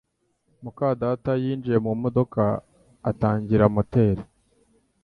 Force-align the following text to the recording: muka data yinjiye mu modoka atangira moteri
muka 0.63 0.87
data 1.01 1.31
yinjiye 1.43 1.77
mu 1.85 1.91
modoka 2.01 2.43
atangira 3.09 3.65
moteri 3.75 4.23